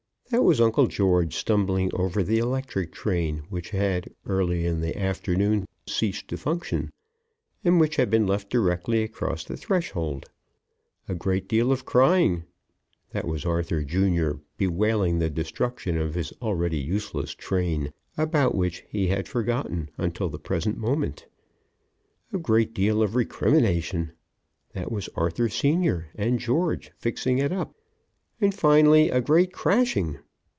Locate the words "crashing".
29.53-30.17